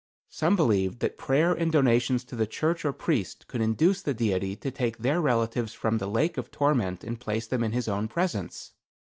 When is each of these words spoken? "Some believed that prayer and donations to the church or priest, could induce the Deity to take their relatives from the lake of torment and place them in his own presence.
"Some 0.31 0.55
believed 0.55 0.99
that 1.01 1.19
prayer 1.19 1.53
and 1.53 1.71
donations 1.71 2.23
to 2.23 2.35
the 2.35 2.47
church 2.47 2.83
or 2.85 2.91
priest, 2.91 3.45
could 3.47 3.61
induce 3.61 4.01
the 4.01 4.15
Deity 4.15 4.55
to 4.55 4.71
take 4.71 4.97
their 4.97 5.21
relatives 5.21 5.73
from 5.73 5.99
the 5.99 6.07
lake 6.07 6.39
of 6.39 6.49
torment 6.49 7.03
and 7.03 7.19
place 7.19 7.45
them 7.45 7.63
in 7.63 7.71
his 7.73 7.87
own 7.87 8.07
presence. 8.07 8.71